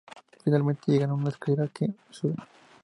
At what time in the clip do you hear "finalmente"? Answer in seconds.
0.43-0.91